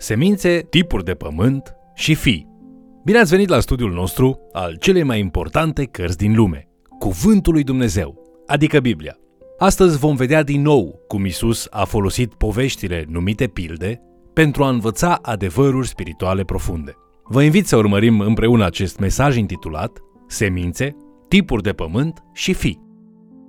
semințe, 0.00 0.66
tipuri 0.70 1.04
de 1.04 1.14
pământ 1.14 1.74
și 1.94 2.14
fi. 2.14 2.46
Bine 3.04 3.18
ați 3.18 3.30
venit 3.30 3.48
la 3.48 3.60
studiul 3.60 3.92
nostru 3.92 4.40
al 4.52 4.76
celei 4.76 5.02
mai 5.02 5.18
importante 5.18 5.84
cărți 5.84 6.16
din 6.16 6.34
lume, 6.34 6.68
Cuvântul 6.98 7.52
lui 7.52 7.62
Dumnezeu, 7.62 8.22
adică 8.46 8.80
Biblia. 8.80 9.16
Astăzi 9.58 9.98
vom 9.98 10.16
vedea 10.16 10.42
din 10.42 10.62
nou 10.62 11.00
cum 11.08 11.24
Isus 11.24 11.66
a 11.70 11.84
folosit 11.84 12.34
poveștile 12.34 13.04
numite 13.08 13.46
pilde 13.46 14.00
pentru 14.32 14.64
a 14.64 14.68
învăța 14.68 15.18
adevăruri 15.22 15.88
spirituale 15.88 16.44
profunde. 16.44 16.94
Vă 17.24 17.42
invit 17.42 17.66
să 17.66 17.76
urmărim 17.76 18.20
împreună 18.20 18.64
acest 18.64 18.98
mesaj 18.98 19.36
intitulat 19.36 19.98
Semințe, 20.26 20.96
tipuri 21.28 21.62
de 21.62 21.72
pământ 21.72 22.22
și 22.32 22.52
fi. 22.52 22.78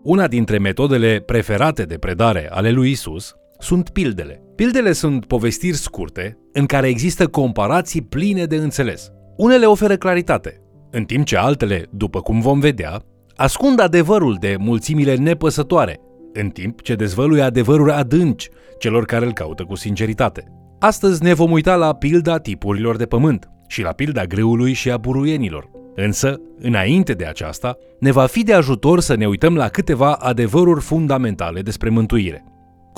Una 0.04 0.28
dintre 0.28 0.58
metodele 0.58 1.20
preferate 1.20 1.84
de 1.84 1.98
predare 1.98 2.50
ale 2.52 2.72
lui 2.72 2.90
Isus 2.90 3.34
sunt 3.62 3.90
pildele. 3.90 4.42
Pildele 4.56 4.92
sunt 4.92 5.26
povestiri 5.26 5.78
scurte 5.78 6.38
în 6.54 6.66
care 6.66 6.88
există 6.88 7.28
comparații 7.28 8.02
pline 8.02 8.46
de 8.46 8.56
înțeles. 8.56 9.12
Unele 9.38 9.66
oferă 9.66 9.96
claritate, 9.96 10.62
în 10.92 11.04
timp 11.04 11.26
ce 11.26 11.38
altele, 11.38 11.86
după 11.92 12.22
cum 12.22 12.42
vom 12.42 12.60
vedea, 12.60 13.02
ascund 13.36 13.80
adevărul 13.80 14.38
de 14.40 14.56
mulțimile 14.60 15.16
nepăsătoare, 15.16 16.00
în 16.34 16.50
timp 16.50 16.82
ce 16.82 16.96
dezvăluie 16.96 17.42
adevăruri 17.42 17.92
adânci 17.92 18.50
celor 18.80 19.06
care 19.06 19.26
îl 19.26 19.34
caută 19.34 19.64
cu 19.64 19.76
sinceritate. 19.76 20.44
Astăzi 20.80 21.24
ne 21.24 21.34
vom 21.34 21.52
uita 21.52 21.76
la 21.76 21.94
pilda 21.94 22.38
tipurilor 22.38 22.96
de 22.96 23.06
pământ 23.06 23.50
și 23.68 23.82
la 23.82 23.92
pilda 23.92 24.26
greului 24.26 24.74
și 24.74 24.92
a 24.92 24.98
buruienilor. 24.98 25.70
Însă, 25.96 26.42
înainte 26.60 27.14
de 27.14 27.26
aceasta, 27.26 27.78
ne 28.00 28.12
va 28.12 28.26
fi 28.26 28.44
de 28.44 28.54
ajutor 28.54 29.00
să 29.00 29.16
ne 29.16 29.28
uităm 29.28 29.56
la 29.56 29.68
câteva 29.68 30.14
adevăruri 30.14 30.82
fundamentale 30.82 31.62
despre 31.62 31.90
mântuire. 31.90 32.44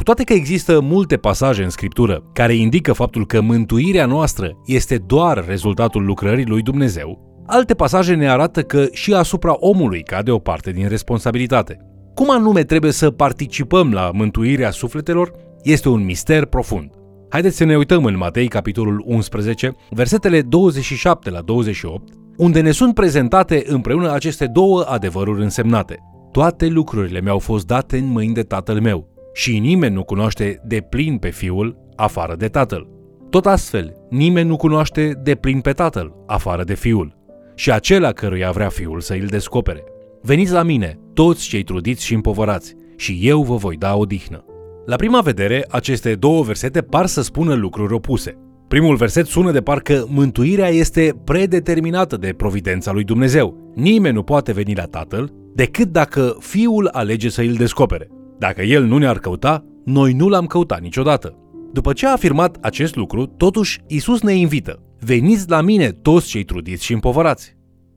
Cu 0.04 0.10
toate 0.10 0.34
că 0.34 0.40
există 0.40 0.80
multe 0.82 1.18
pasaje 1.18 1.64
în 1.64 1.70
scriptură 1.70 2.24
care 2.34 2.54
indică 2.54 2.94
faptul 2.94 3.26
că 3.26 3.42
mântuirea 3.42 4.06
noastră 4.06 4.52
este 4.66 4.98
doar 4.98 5.46
rezultatul 5.48 6.06
lucrării 6.06 6.46
lui 6.46 6.62
Dumnezeu, 6.62 7.44
alte 7.48 7.74
pasaje 7.74 8.14
ne 8.14 8.30
arată 8.30 8.62
că 8.62 8.86
și 8.92 9.14
asupra 9.14 9.56
omului 9.60 10.04
cade 10.04 10.32
o 10.32 10.40
parte 10.40 10.72
din 10.72 10.88
responsabilitate. 10.88 11.78
Cum 12.14 12.32
anume 12.32 12.64
trebuie 12.64 12.92
să 12.92 13.12
participăm 13.12 13.92
la 13.92 14.12
mântuirea 14.14 14.72
sufletelor 14.72 15.32
este 15.62 15.90
un 15.90 16.04
mister 16.04 16.46
profund. 16.46 16.90
Haideți 17.30 17.58
să 17.58 17.64
ne 17.64 17.78
uităm 17.78 18.06
în 18.06 18.18
Matei, 18.18 18.48
capitolul 18.48 19.04
11, 19.06 19.76
versetele 19.90 20.42
27 20.42 21.30
la 21.30 21.42
28, 21.42 22.14
unde 22.38 22.62
ne 22.62 22.72
sunt 22.72 22.94
prezentate 22.94 23.64
împreună 23.66 24.12
aceste 24.12 24.48
două 24.48 24.86
adevăruri 24.88 25.42
însemnate. 25.42 26.00
Toate 26.32 26.68
lucrurile 26.68 27.22
mi-au 27.22 27.40
fost 27.40 27.68
date 27.68 27.98
în 27.98 28.06
mâini 28.06 28.34
de 28.34 28.44
tatăl 28.44 28.82
meu 28.82 29.13
și 29.34 29.60
nimeni 29.60 29.94
nu 29.96 30.04
cunoaște 30.04 30.62
de 30.66 30.82
plin 30.90 31.18
pe 31.18 31.30
fiul 31.30 31.78
afară 31.96 32.36
de 32.36 32.48
tatăl. 32.48 32.88
Tot 33.30 33.46
astfel, 33.46 33.94
nimeni 34.10 34.48
nu 34.48 34.56
cunoaște 34.56 35.20
de 35.24 35.36
plin 35.36 35.62
pe 35.62 35.72
tatăl 35.72 36.14
afară 36.28 36.64
de 36.64 36.74
fiul 36.74 37.22
și 37.56 37.72
acela 37.72 38.12
căruia 38.12 38.52
vrea 38.52 38.70
fiul 38.70 39.00
să 39.00 39.14
îl 39.14 39.26
descopere. 39.26 39.84
Veniți 40.22 40.52
la 40.52 40.64
mine, 40.64 41.00
toți 41.14 41.48
cei 41.48 41.64
trudiți 41.64 42.06
și 42.06 42.14
împovărați, 42.14 42.76
și 42.96 43.20
eu 43.22 43.44
vă 43.44 43.56
voi 43.56 43.76
da 43.76 43.96
odihnă. 43.96 44.46
La 44.86 44.96
prima 44.96 45.22
vedere, 45.22 45.66
aceste 45.70 46.16
două 46.16 46.44
versete 46.44 46.82
par 46.82 47.06
să 47.06 47.22
spună 47.22 47.54
lucruri 47.54 47.94
opuse. 47.94 48.38
Primul 48.68 48.96
verset 48.96 49.26
sună 49.26 49.52
de 49.52 49.62
parcă 49.62 50.06
mântuirea 50.10 50.68
este 50.68 51.22
predeterminată 51.24 52.18
de 52.18 52.34
providența 52.38 52.92
lui 52.92 53.04
Dumnezeu. 53.04 53.72
Nimeni 53.76 54.16
nu 54.16 54.24
poate 54.24 54.52
veni 54.52 54.76
la 54.76 54.84
Tatăl 54.84 55.34
decât 55.56 55.88
dacă 55.88 56.38
Fiul 56.40 56.90
alege 56.92 57.30
să 57.30 57.42
îl 57.42 57.54
descopere. 57.54 58.08
Dacă 58.44 58.62
El 58.62 58.84
nu 58.84 58.98
ne-ar 58.98 59.20
căuta, 59.20 59.66
noi 59.86 60.14
nu 60.14 60.28
l-am 60.30 60.46
căutat 60.46 60.82
niciodată. 60.82 61.38
După 61.74 61.94
ce 61.94 62.08
a 62.08 62.12
afirmat 62.12 62.58
acest 62.62 62.96
lucru, 62.96 63.26
totuși 63.26 63.82
Isus 63.88 64.22
ne 64.22 64.34
invită. 64.34 64.84
Veniți 65.00 65.50
la 65.50 65.62
mine 65.62 65.90
toți 65.90 66.28
cei 66.28 66.44
trudiți 66.44 66.84
și 66.84 66.94
împovărați. 66.94 67.56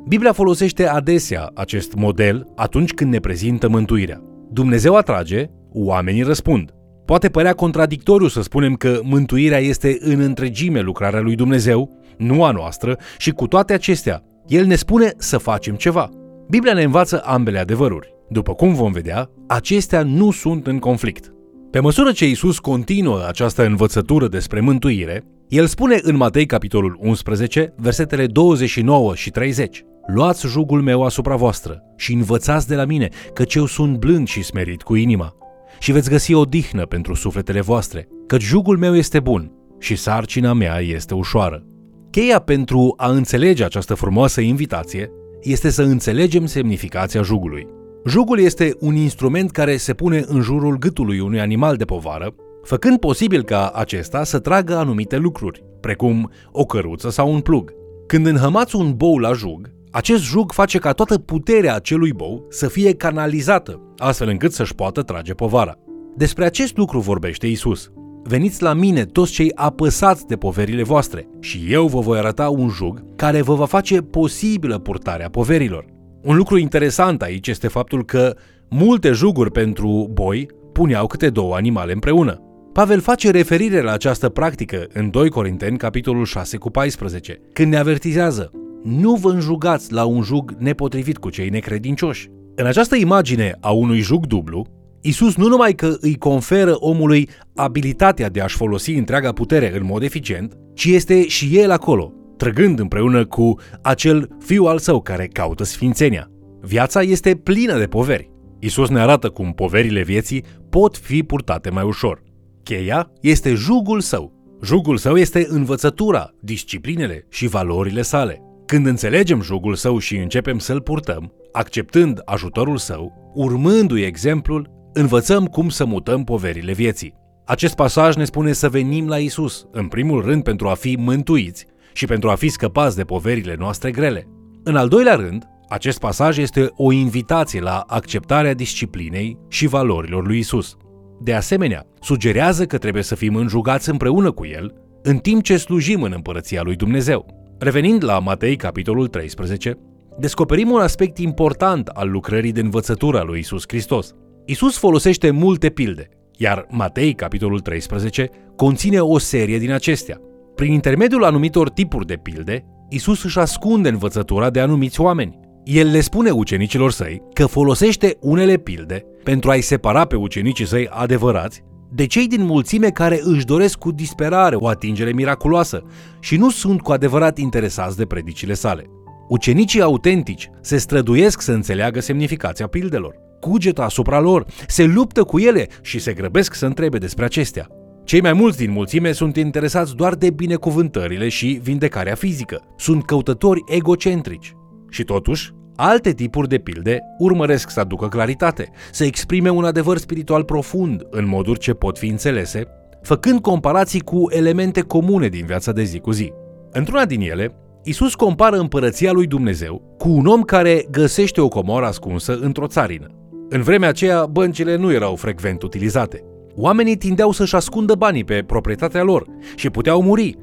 Biblia 0.08 0.32
folosește 0.32 0.86
adesea 0.86 1.50
acest 1.54 1.94
model 1.94 2.46
atunci 2.56 2.92
când 2.92 3.12
ne 3.12 3.18
prezintă 3.18 3.68
mântuirea. 3.68 4.22
Dumnezeu 4.52 4.94
atrage, 4.94 5.46
oamenii 5.72 6.22
răspund. 6.22 6.70
Poate 7.04 7.28
părea 7.28 7.52
contradictoriu 7.52 8.28
să 8.28 8.42
spunem 8.42 8.74
că 8.74 9.00
mântuirea 9.02 9.58
este 9.58 9.96
în 10.00 10.20
întregime 10.20 10.80
lucrarea 10.80 11.20
lui 11.20 11.34
Dumnezeu, 11.34 11.98
nu 12.18 12.44
a 12.44 12.50
noastră, 12.50 12.98
și 13.18 13.30
cu 13.30 13.46
toate 13.46 13.72
acestea, 13.72 14.22
El 14.46 14.66
ne 14.66 14.74
spune 14.74 15.12
să 15.16 15.38
facem 15.38 15.74
ceva. 15.74 16.10
Biblia 16.48 16.74
ne 16.74 16.82
învață 16.82 17.22
ambele 17.24 17.58
adevăruri. 17.58 18.15
După 18.28 18.54
cum 18.54 18.74
vom 18.74 18.92
vedea, 18.92 19.30
acestea 19.46 20.02
nu 20.02 20.30
sunt 20.30 20.66
în 20.66 20.78
conflict. 20.78 21.32
Pe 21.70 21.80
măsură 21.80 22.12
ce 22.12 22.28
Isus 22.28 22.58
continuă 22.58 23.24
această 23.28 23.66
învățătură 23.66 24.28
despre 24.28 24.60
mântuire, 24.60 25.24
el 25.48 25.66
spune 25.66 25.98
în 26.02 26.16
Matei 26.16 26.46
capitolul 26.46 26.98
11, 27.00 27.74
versetele 27.76 28.26
29 28.26 29.14
și 29.14 29.30
30. 29.30 29.84
Luați 30.06 30.46
jugul 30.46 30.82
meu 30.82 31.04
asupra 31.04 31.36
voastră 31.36 31.82
și 31.96 32.12
învățați 32.12 32.68
de 32.68 32.74
la 32.74 32.84
mine, 32.84 33.08
căci 33.34 33.54
eu 33.54 33.66
sunt 33.66 33.96
blând 33.96 34.26
și 34.26 34.42
smerit 34.42 34.82
cu 34.82 34.94
inima 34.94 35.34
și 35.78 35.92
veți 35.92 36.10
găsi 36.10 36.34
o 36.34 36.44
dihnă 36.44 36.86
pentru 36.86 37.14
sufletele 37.14 37.60
voastre, 37.60 38.08
căci 38.26 38.42
jugul 38.42 38.78
meu 38.78 38.96
este 38.96 39.20
bun 39.20 39.52
și 39.78 39.96
sarcina 39.96 40.52
mea 40.52 40.78
este 40.80 41.14
ușoară. 41.14 41.62
Cheia 42.10 42.38
pentru 42.38 42.94
a 42.96 43.10
înțelege 43.10 43.64
această 43.64 43.94
frumoasă 43.94 44.40
invitație 44.40 45.10
este 45.42 45.70
să 45.70 45.82
înțelegem 45.82 46.46
semnificația 46.46 47.22
jugului. 47.22 47.66
Jugul 48.08 48.38
este 48.38 48.76
un 48.80 48.94
instrument 48.94 49.50
care 49.50 49.76
se 49.76 49.94
pune 49.94 50.24
în 50.26 50.40
jurul 50.40 50.78
gâtului 50.78 51.20
unui 51.20 51.40
animal 51.40 51.76
de 51.76 51.84
povară, 51.84 52.34
făcând 52.62 52.98
posibil 52.98 53.42
ca 53.42 53.70
acesta 53.74 54.24
să 54.24 54.38
tragă 54.38 54.76
anumite 54.76 55.16
lucruri, 55.16 55.64
precum 55.80 56.30
o 56.52 56.64
căruță 56.64 57.10
sau 57.10 57.32
un 57.32 57.40
plug. 57.40 57.72
Când 58.06 58.26
înhămați 58.26 58.76
un 58.76 58.92
bou 58.96 59.18
la 59.18 59.32
jug, 59.32 59.70
acest 59.90 60.22
jug 60.22 60.52
face 60.52 60.78
ca 60.78 60.92
toată 60.92 61.18
puterea 61.18 61.74
acelui 61.74 62.12
bou 62.12 62.46
să 62.50 62.68
fie 62.68 62.94
canalizată, 62.94 63.80
astfel 63.96 64.28
încât 64.28 64.52
să-și 64.52 64.74
poată 64.74 65.02
trage 65.02 65.32
povara. 65.32 65.74
Despre 66.16 66.44
acest 66.44 66.76
lucru 66.76 66.98
vorbește 66.98 67.46
Isus. 67.46 67.90
Veniți 68.22 68.62
la 68.62 68.72
mine 68.72 69.04
toți 69.04 69.32
cei 69.32 69.52
apăsați 69.54 70.26
de 70.26 70.36
poverile 70.36 70.82
voastre 70.82 71.28
și 71.40 71.66
eu 71.68 71.86
vă 71.86 72.00
voi 72.00 72.18
arăta 72.18 72.48
un 72.48 72.68
jug 72.68 73.04
care 73.16 73.42
vă 73.42 73.54
va 73.54 73.66
face 73.66 74.00
posibilă 74.00 74.78
purtarea 74.78 75.30
poverilor. 75.30 75.95
Un 76.26 76.36
lucru 76.36 76.58
interesant 76.58 77.22
aici 77.22 77.46
este 77.46 77.68
faptul 77.68 78.04
că 78.04 78.36
multe 78.70 79.10
juguri 79.10 79.50
pentru 79.50 80.10
boi 80.12 80.46
puneau 80.72 81.06
câte 81.06 81.30
două 81.30 81.54
animale 81.54 81.92
împreună. 81.92 82.40
Pavel 82.72 83.00
face 83.00 83.30
referire 83.30 83.82
la 83.82 83.92
această 83.92 84.28
practică 84.28 84.86
în 84.92 85.10
2 85.10 85.28
Corinteni, 85.28 85.78
capitolul 85.78 86.24
6 86.24 86.56
cu 86.56 86.70
14, 86.70 87.40
când 87.52 87.70
ne 87.70 87.78
avertizează 87.78 88.50
nu 88.84 89.14
vă 89.14 89.30
înjugați 89.30 89.92
la 89.92 90.04
un 90.04 90.22
jug 90.22 90.54
nepotrivit 90.58 91.18
cu 91.18 91.30
cei 91.30 91.48
necredincioși. 91.48 92.30
În 92.54 92.66
această 92.66 92.96
imagine 92.96 93.56
a 93.60 93.70
unui 93.70 94.00
jug 94.00 94.26
dublu, 94.26 94.66
Isus 95.00 95.36
nu 95.36 95.48
numai 95.48 95.72
că 95.72 95.96
îi 96.00 96.16
conferă 96.16 96.74
omului 96.74 97.28
abilitatea 97.54 98.28
de 98.28 98.40
a-și 98.40 98.56
folosi 98.56 98.92
întreaga 98.92 99.32
putere 99.32 99.76
în 99.76 99.84
mod 99.84 100.02
eficient, 100.02 100.56
ci 100.74 100.84
este 100.84 101.26
și 101.26 101.58
el 101.58 101.70
acolo, 101.70 102.12
trăgând 102.36 102.78
împreună 102.78 103.26
cu 103.26 103.54
acel 103.82 104.28
fiu 104.38 104.64
al 104.64 104.78
său 104.78 105.02
care 105.02 105.26
caută 105.26 105.64
sfințenia. 105.64 106.30
Viața 106.60 107.02
este 107.02 107.34
plină 107.34 107.78
de 107.78 107.86
poveri. 107.86 108.30
Isus 108.58 108.88
ne 108.88 109.00
arată 109.00 109.28
cum 109.28 109.52
poverile 109.52 110.02
vieții 110.02 110.44
pot 110.70 110.96
fi 110.96 111.22
purtate 111.22 111.70
mai 111.70 111.84
ușor. 111.84 112.22
Cheia 112.62 113.12
este 113.20 113.54
jugul 113.54 114.00
său. 114.00 114.32
Jugul 114.62 114.96
său 114.96 115.16
este 115.16 115.46
învățătura, 115.48 116.30
disciplinele 116.40 117.26
și 117.30 117.46
valorile 117.46 118.02
sale. 118.02 118.40
Când 118.66 118.86
înțelegem 118.86 119.42
jugul 119.42 119.74
său 119.74 119.98
și 119.98 120.16
începem 120.16 120.58
să-l 120.58 120.80
purtăm, 120.80 121.32
acceptând 121.52 122.20
ajutorul 122.24 122.76
său, 122.76 123.32
urmându-i 123.34 124.02
exemplul, 124.02 124.70
învățăm 124.92 125.44
cum 125.44 125.68
să 125.68 125.84
mutăm 125.84 126.24
poverile 126.24 126.72
vieții. 126.72 127.14
Acest 127.44 127.74
pasaj 127.74 128.16
ne 128.16 128.24
spune 128.24 128.52
să 128.52 128.68
venim 128.68 129.08
la 129.08 129.18
Isus, 129.18 129.66
în 129.72 129.86
primul 129.86 130.24
rând 130.24 130.42
pentru 130.42 130.68
a 130.68 130.74
fi 130.74 130.96
mântuiți 130.98 131.66
și 131.96 132.06
pentru 132.06 132.30
a 132.30 132.34
fi 132.34 132.48
scăpați 132.48 132.96
de 132.96 133.04
poverile 133.04 133.54
noastre 133.58 133.90
grele. 133.90 134.28
În 134.62 134.76
al 134.76 134.88
doilea 134.88 135.14
rând, 135.14 135.44
acest 135.68 135.98
pasaj 135.98 136.38
este 136.38 136.70
o 136.76 136.92
invitație 136.92 137.60
la 137.60 137.84
acceptarea 137.86 138.54
disciplinei 138.54 139.38
și 139.48 139.66
valorilor 139.66 140.26
lui 140.26 140.38
Isus. 140.38 140.76
De 141.20 141.34
asemenea, 141.34 141.86
sugerează 142.00 142.66
că 142.66 142.78
trebuie 142.78 143.02
să 143.02 143.14
fim 143.14 143.34
înjugați 143.34 143.90
împreună 143.90 144.30
cu 144.30 144.46
El, 144.46 144.74
în 145.02 145.16
timp 145.16 145.42
ce 145.42 145.56
slujim 145.56 146.02
în 146.02 146.12
împărăția 146.14 146.62
lui 146.62 146.76
Dumnezeu. 146.76 147.26
Revenind 147.58 148.04
la 148.04 148.18
Matei, 148.18 148.56
capitolul 148.56 149.06
13, 149.06 149.78
descoperim 150.18 150.70
un 150.70 150.80
aspect 150.80 151.18
important 151.18 151.88
al 151.88 152.10
lucrării 152.10 152.52
de 152.52 152.60
învățătură 152.60 153.18
a 153.18 153.22
lui 153.22 153.38
Isus 153.38 153.64
Hristos. 153.66 154.14
Isus 154.44 154.78
folosește 154.78 155.30
multe 155.30 155.68
pilde, 155.68 156.08
iar 156.36 156.66
Matei, 156.70 157.14
capitolul 157.14 157.60
13, 157.60 158.30
conține 158.56 159.00
o 159.00 159.18
serie 159.18 159.58
din 159.58 159.72
acestea. 159.72 160.20
Prin 160.56 160.72
intermediul 160.72 161.24
anumitor 161.24 161.70
tipuri 161.70 162.06
de 162.06 162.14
pilde, 162.14 162.64
Isus 162.88 163.24
își 163.24 163.38
ascunde 163.38 163.88
învățătura 163.88 164.50
de 164.50 164.60
anumiți 164.60 165.00
oameni. 165.00 165.38
El 165.64 165.90
le 165.90 166.00
spune 166.00 166.30
ucenicilor 166.30 166.92
săi 166.92 167.22
că 167.32 167.46
folosește 167.46 168.16
unele 168.20 168.56
pilde 168.56 169.04
pentru 169.22 169.50
a-i 169.50 169.60
separa 169.60 170.04
pe 170.04 170.16
ucenicii 170.16 170.66
săi 170.66 170.88
adevărați 170.88 171.62
de 171.92 172.06
cei 172.06 172.26
din 172.26 172.44
mulțime 172.44 172.88
care 172.88 173.20
își 173.22 173.44
doresc 173.44 173.78
cu 173.78 173.90
disperare 173.92 174.56
o 174.56 174.68
atingere 174.68 175.12
miraculoasă 175.12 175.82
și 176.20 176.36
nu 176.36 176.50
sunt 176.50 176.80
cu 176.80 176.92
adevărat 176.92 177.38
interesați 177.38 177.96
de 177.96 178.06
predicile 178.06 178.54
sale. 178.54 178.84
Ucenicii 179.28 179.80
autentici 179.82 180.50
se 180.60 180.76
străduiesc 180.76 181.40
să 181.40 181.52
înțeleagă 181.52 182.00
semnificația 182.00 182.66
pildelor, 182.66 183.14
cugetă 183.40 183.82
asupra 183.82 184.20
lor, 184.20 184.46
se 184.66 184.84
luptă 184.84 185.22
cu 185.22 185.38
ele 185.38 185.66
și 185.82 185.98
se 185.98 186.12
grăbesc 186.12 186.54
să 186.54 186.66
întrebe 186.66 186.98
despre 186.98 187.24
acestea. 187.24 187.68
Cei 188.06 188.20
mai 188.20 188.32
mulți 188.32 188.58
din 188.58 188.70
mulțime 188.70 189.12
sunt 189.12 189.36
interesați 189.36 189.94
doar 189.94 190.14
de 190.14 190.30
binecuvântările 190.30 191.28
și 191.28 191.60
vindecarea 191.62 192.14
fizică. 192.14 192.62
Sunt 192.76 193.04
căutători 193.04 193.64
egocentrici. 193.66 194.56
Și 194.90 195.04
totuși, 195.04 195.50
alte 195.76 196.12
tipuri 196.12 196.48
de 196.48 196.58
pilde 196.58 197.00
urmăresc 197.18 197.70
să 197.70 197.80
aducă 197.80 198.08
claritate, 198.08 198.70
să 198.92 199.04
exprime 199.04 199.50
un 199.50 199.64
adevăr 199.64 199.96
spiritual 199.96 200.44
profund 200.44 201.06
în 201.10 201.28
moduri 201.28 201.58
ce 201.58 201.72
pot 201.72 201.98
fi 201.98 202.06
înțelese, 202.06 202.66
făcând 203.02 203.40
comparații 203.40 204.00
cu 204.00 204.24
elemente 204.28 204.80
comune 204.80 205.28
din 205.28 205.46
viața 205.46 205.72
de 205.72 205.82
zi 205.82 205.98
cu 205.98 206.10
zi. 206.10 206.32
Într-una 206.70 207.04
din 207.04 207.20
ele, 207.20 207.54
Isus 207.84 208.14
compară 208.14 208.56
împărăția 208.56 209.12
lui 209.12 209.26
Dumnezeu 209.26 209.94
cu 209.98 210.08
un 210.08 210.26
om 210.26 210.42
care 210.42 210.86
găsește 210.90 211.40
o 211.40 211.48
comoră 211.48 211.86
ascunsă 211.86 212.38
într-o 212.40 212.66
țarină. 212.66 213.06
În 213.48 213.62
vremea 213.62 213.88
aceea, 213.88 214.26
băncile 214.26 214.76
nu 214.76 214.92
erau 214.92 215.14
frecvent 215.14 215.62
utilizate. 215.62 216.24
Oamenii 216.58 216.96
tindeau 216.96 217.30
să-și 217.32 217.54
ascundă 217.54 217.94
banii 217.94 218.24
pe 218.24 218.42
proprietatea 218.46 219.02
lor 219.02 219.26
și 219.54 219.70
puteau 219.70 220.02
muri, 220.02 220.36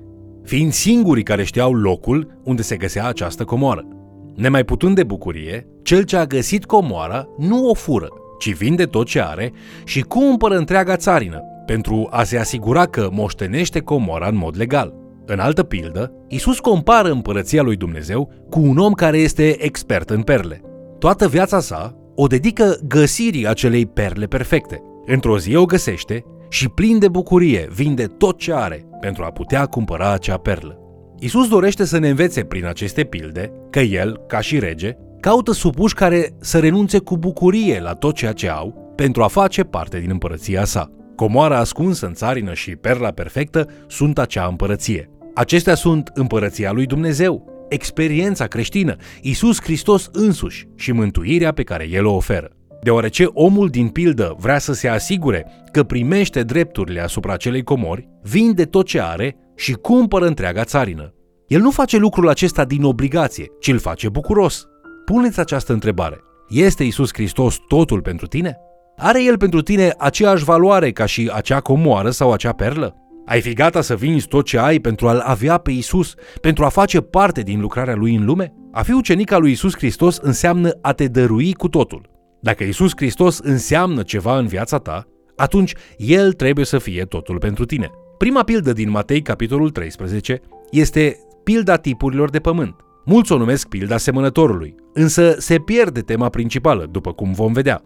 fiind 0.43 0.71
singurii 0.71 1.23
care 1.23 1.43
știau 1.43 1.73
locul 1.73 2.39
unde 2.43 2.61
se 2.61 2.75
găsea 2.75 3.07
această 3.07 3.43
comoară. 3.43 3.87
Nemai 4.35 4.63
putând 4.63 4.95
de 4.95 5.03
bucurie, 5.03 5.67
cel 5.83 6.03
ce 6.03 6.17
a 6.17 6.25
găsit 6.25 6.65
comoara 6.65 7.27
nu 7.37 7.69
o 7.69 7.73
fură, 7.73 8.07
ci 8.39 8.53
vinde 8.53 8.83
tot 8.83 9.05
ce 9.05 9.21
are 9.21 9.51
și 9.83 10.01
cumpără 10.01 10.55
întreaga 10.55 10.95
țarină, 10.95 11.41
pentru 11.65 12.07
a 12.11 12.23
se 12.23 12.37
asigura 12.37 12.85
că 12.85 13.09
moștenește 13.11 13.79
comoara 13.79 14.27
în 14.27 14.35
mod 14.35 14.57
legal. 14.57 14.93
În 15.25 15.39
altă 15.39 15.63
pildă, 15.63 16.11
Isus 16.27 16.59
compară 16.59 17.11
împărăția 17.11 17.61
lui 17.61 17.75
Dumnezeu 17.75 18.31
cu 18.49 18.59
un 18.59 18.77
om 18.77 18.93
care 18.93 19.17
este 19.17 19.63
expert 19.63 20.09
în 20.09 20.21
perle. 20.21 20.61
Toată 20.99 21.27
viața 21.27 21.59
sa 21.59 21.95
o 22.15 22.27
dedică 22.27 22.77
găsirii 22.87 23.47
acelei 23.47 23.85
perle 23.85 24.25
perfecte. 24.25 24.81
Într-o 25.05 25.39
zi 25.39 25.55
o 25.55 25.65
găsește 25.65 26.25
și 26.49 26.69
plin 26.69 26.99
de 26.99 27.07
bucurie 27.07 27.67
vinde 27.73 28.05
tot 28.05 28.37
ce 28.37 28.53
are 28.53 28.85
pentru 28.99 29.23
a 29.23 29.31
putea 29.31 29.65
cumpăra 29.65 30.11
acea 30.11 30.37
perlă. 30.37 30.77
Isus 31.19 31.47
dorește 31.47 31.85
să 31.85 31.97
ne 31.97 32.09
învețe 32.09 32.43
prin 32.43 32.65
aceste 32.65 33.03
pilde 33.03 33.51
că 33.69 33.79
el, 33.79 34.21
ca 34.27 34.39
și 34.39 34.59
rege, 34.59 34.95
caută 35.19 35.51
supuși 35.51 35.93
care 35.93 36.35
să 36.39 36.59
renunțe 36.59 36.99
cu 36.99 37.17
bucurie 37.17 37.79
la 37.79 37.93
tot 37.93 38.15
ceea 38.15 38.31
ce 38.31 38.49
au 38.49 38.93
pentru 38.95 39.23
a 39.23 39.27
face 39.27 39.63
parte 39.63 39.99
din 39.99 40.09
împărăția 40.09 40.65
sa. 40.65 40.91
Comoara 41.15 41.57
ascunsă 41.57 42.05
în 42.05 42.13
țarină 42.13 42.53
și 42.53 42.75
perla 42.75 43.09
perfectă 43.09 43.67
sunt 43.87 44.19
acea 44.19 44.45
împărăție. 44.45 45.09
Acestea 45.33 45.75
sunt 45.75 46.11
împărăția 46.13 46.71
lui 46.71 46.85
Dumnezeu, 46.85 47.65
experiența 47.69 48.45
creștină, 48.45 48.95
Isus 49.21 49.61
Hristos 49.61 50.09
însuși 50.11 50.67
și 50.75 50.91
mântuirea 50.91 51.51
pe 51.51 51.63
care 51.63 51.87
El 51.89 52.05
o 52.05 52.13
oferă. 52.13 52.51
Deoarece 52.83 53.25
omul 53.33 53.67
din 53.67 53.87
pildă 53.87 54.35
vrea 54.39 54.57
să 54.57 54.73
se 54.73 54.87
asigure 54.87 55.47
că 55.71 55.83
primește 55.83 56.43
drepturile 56.43 57.01
asupra 57.01 57.33
acelei 57.33 57.63
comori, 57.63 58.09
vinde 58.21 58.63
tot 58.63 58.85
ce 58.85 59.01
are 59.01 59.35
și 59.55 59.73
cumpără 59.73 60.25
întreaga 60.25 60.63
țarină. 60.63 61.13
El 61.47 61.61
nu 61.61 61.71
face 61.71 61.97
lucrul 61.97 62.29
acesta 62.29 62.65
din 62.65 62.83
obligație, 62.83 63.45
ci 63.59 63.67
îl 63.67 63.79
face 63.79 64.09
bucuros. 64.09 64.65
Puneți 65.05 65.39
această 65.39 65.73
întrebare. 65.73 66.19
Este 66.49 66.83
Isus 66.83 67.09
Hristos 67.13 67.57
totul 67.67 68.01
pentru 68.01 68.27
tine? 68.27 68.57
Are 68.97 69.23
El 69.23 69.37
pentru 69.37 69.61
tine 69.61 69.93
aceeași 69.97 70.43
valoare 70.43 70.91
ca 70.91 71.05
și 71.05 71.31
acea 71.33 71.59
comoară 71.59 72.09
sau 72.09 72.31
acea 72.31 72.51
perlă? 72.51 72.95
Ai 73.25 73.41
fi 73.41 73.53
gata 73.53 73.81
să 73.81 73.95
vinzi 73.95 74.27
tot 74.27 74.45
ce 74.45 74.59
ai 74.59 74.79
pentru 74.79 75.07
a-L 75.07 75.19
avea 75.25 75.57
pe 75.57 75.71
Isus, 75.71 76.13
pentru 76.41 76.65
a 76.65 76.69
face 76.69 77.01
parte 77.01 77.41
din 77.41 77.59
lucrarea 77.59 77.95
Lui 77.95 78.15
în 78.15 78.25
lume? 78.25 78.53
A 78.71 78.81
fi 78.81 78.91
ucenic 78.91 79.31
al 79.31 79.41
lui 79.41 79.51
Isus 79.51 79.75
Hristos 79.75 80.17
înseamnă 80.17 80.69
a 80.81 80.91
te 80.91 81.07
dărui 81.07 81.53
cu 81.53 81.69
totul. 81.69 82.12
Dacă 82.43 82.63
Isus 82.63 82.91
Hristos 82.95 83.39
înseamnă 83.39 84.01
ceva 84.01 84.37
în 84.37 84.47
viața 84.47 84.77
ta, 84.77 85.07
atunci 85.35 85.73
El 85.97 86.33
trebuie 86.33 86.65
să 86.65 86.77
fie 86.77 87.03
totul 87.03 87.37
pentru 87.37 87.65
tine. 87.65 87.89
Prima 88.17 88.43
pildă 88.43 88.73
din 88.73 88.89
Matei, 88.89 89.21
capitolul 89.21 89.69
13, 89.69 90.41
este 90.71 91.19
pilda 91.43 91.75
tipurilor 91.75 92.29
de 92.29 92.39
pământ. 92.39 92.75
Mulți 93.05 93.31
o 93.31 93.37
numesc 93.37 93.67
pilda 93.67 93.97
semănătorului, 93.97 94.75
însă 94.93 95.35
se 95.37 95.57
pierde 95.57 95.99
tema 95.99 96.29
principală, 96.29 96.87
după 96.91 97.13
cum 97.13 97.31
vom 97.31 97.53
vedea. 97.53 97.81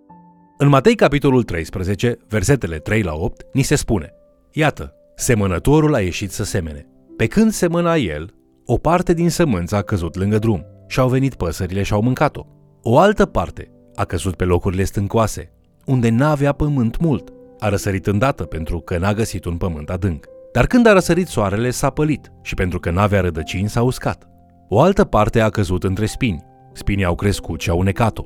În 0.58 0.68
Matei, 0.68 0.96
capitolul 0.96 1.44
13, 1.44 2.18
versetele 2.28 2.78
3 2.78 3.02
la 3.02 3.14
8, 3.14 3.46
ni 3.54 3.62
se 3.62 3.76
spune 3.76 4.14
Iată, 4.52 4.94
semănătorul 5.16 5.94
a 5.94 6.00
ieșit 6.02 6.32
să 6.32 6.44
semene. 6.44 6.86
Pe 7.18 7.26
când 7.26 7.52
semăna 7.52 7.96
el, 7.96 8.34
o 8.66 8.78
parte 8.78 9.14
din 9.14 9.30
sămânță 9.30 9.76
a 9.76 9.82
căzut 9.82 10.16
lângă 10.16 10.38
drum 10.38 10.66
și 10.88 11.00
au 11.00 11.10
venit 11.10 11.36
păsările 11.36 11.84
și 11.84 11.94
au 11.94 12.02
mâncat-o. 12.02 12.46
O 12.82 12.98
altă 12.98 13.26
parte 13.26 13.72
a 13.98 14.04
căzut 14.06 14.36
pe 14.36 14.44
locurile 14.44 14.84
stâncoase, 14.84 15.52
unde 15.86 16.10
n-avea 16.10 16.52
pământ 16.52 17.00
mult. 17.00 17.34
A 17.60 17.70
răsărit 17.70 18.08
îndată 18.08 18.44
pentru 18.44 18.80
că 18.80 18.98
n-a 18.98 19.14
găsit 19.14 19.46
un 19.46 19.58
pământ 19.58 19.90
adânc. 19.90 20.26
Dar 20.52 20.68
când 20.68 20.88
a 20.88 20.94
răsărit 20.94 21.28
soarele, 21.28 21.70
s-a 21.70 21.90
pălit 21.90 22.32
și 22.42 22.54
pentru 22.54 22.80
că 22.80 22.92
n-avea 22.92 23.22
rădăcini, 23.22 23.70
s-a 23.70 23.82
uscat. 23.82 24.28
O 24.70 24.80
altă 24.80 25.04
parte 25.04 25.40
a 25.40 25.50
căzut 25.50 25.84
între 25.84 26.06
spini. 26.06 26.44
Spinii 26.74 27.06
au 27.06 27.16
crescut 27.16 27.62
și 27.62 27.70
au 27.70 27.80
unecat-o. 27.80 28.26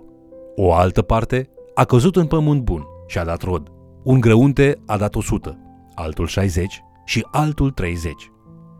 O 0.55 0.73
altă 0.73 1.01
parte 1.01 1.49
a 1.73 1.83
căzut 1.83 2.15
în 2.15 2.25
pământ 2.25 2.61
bun 2.61 2.83
și 3.07 3.17
a 3.17 3.23
dat 3.23 3.41
rod. 3.41 3.67
Un 4.03 4.19
grăunte 4.19 4.81
a 4.85 4.97
dat 4.97 5.15
100, 5.15 5.57
altul 5.95 6.27
60 6.27 6.81
și 7.05 7.27
altul 7.31 7.71
30. 7.71 8.13